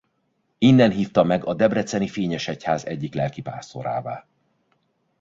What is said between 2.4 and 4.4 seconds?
egyház egyik lelkipásztorává.